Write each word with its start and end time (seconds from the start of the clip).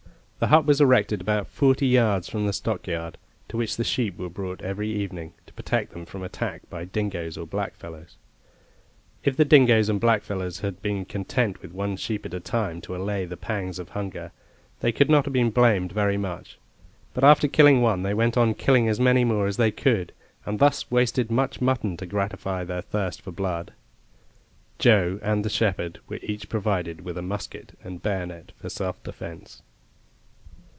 The 0.43 0.47
hut 0.47 0.65
was 0.65 0.81
erected 0.81 1.21
about 1.21 1.45
forty 1.47 1.85
yards 1.85 2.27
from 2.27 2.47
the 2.47 2.51
stockyard, 2.51 3.19
to 3.47 3.57
which 3.57 3.77
the 3.77 3.83
sheep 3.83 4.17
were 4.17 4.27
brought 4.27 4.63
every 4.63 4.89
evening, 4.91 5.33
to 5.45 5.53
protect 5.53 5.91
them 5.93 6.03
from 6.07 6.23
attack 6.23 6.67
by 6.67 6.83
dingoes 6.85 7.37
or 7.37 7.45
blackfellows. 7.45 8.15
If 9.23 9.37
the 9.37 9.45
dingoes 9.45 9.87
and 9.87 10.01
blackfellows 10.01 10.61
had 10.61 10.81
been 10.81 11.05
content 11.05 11.61
with 11.61 11.73
one 11.73 11.95
sheep 11.95 12.25
at 12.25 12.33
a 12.33 12.39
time 12.39 12.81
to 12.81 12.95
allay 12.95 13.25
the 13.25 13.37
pangs 13.37 13.77
of 13.77 13.89
hunger, 13.89 14.31
they 14.79 14.91
could 14.91 15.11
not 15.11 15.25
have 15.27 15.31
been 15.33 15.51
blamed 15.51 15.91
very 15.91 16.17
much; 16.17 16.57
but 17.13 17.23
after 17.23 17.47
killing 17.47 17.83
one 17.83 18.01
they 18.01 18.15
went 18.15 18.35
on 18.35 18.55
killing 18.55 18.87
as 18.89 18.99
many 18.99 19.23
more 19.23 19.45
as 19.45 19.57
they 19.57 19.69
could, 19.69 20.11
and 20.43 20.57
thus 20.57 20.89
wasted 20.89 21.29
much 21.29 21.61
mutton 21.61 21.95
to 21.97 22.07
gratify 22.07 22.63
their 22.63 22.81
thirst 22.81 23.21
for 23.21 23.29
blood. 23.31 23.73
Joe 24.79 25.19
and 25.21 25.45
the 25.45 25.49
shepherd 25.51 25.99
were 26.09 26.17
each 26.23 26.49
provided 26.49 27.01
with 27.01 27.19
a 27.19 27.21
musket 27.21 27.77
and 27.83 28.01
bayonet 28.01 28.53
for 28.57 28.69
self 28.69 29.03
defence. 29.03 29.61